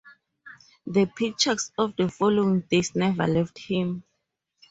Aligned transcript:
The 0.87 1.05
pictures 1.15 1.71
of 1.77 1.95
the 1.95 2.09
following 2.09 2.61
days 2.61 2.95
never 2.95 3.27
left 3.27 3.59
him. 3.59 4.03